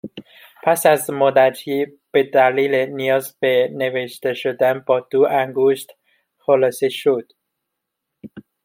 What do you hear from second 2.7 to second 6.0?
نیاز به نوشتهشدن با دو انگشت،